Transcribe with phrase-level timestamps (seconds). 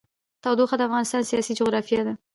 [0.43, 2.13] تودوخه د افغانستان د سیاسي جغرافیه برخه ده.